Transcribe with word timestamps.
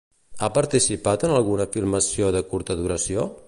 Ha 0.45 0.47
participat 0.53 1.25
en 1.27 1.33
alguna 1.35 1.67
filmació 1.77 2.33
de 2.37 2.45
curta 2.55 2.79
duració? 2.83 3.31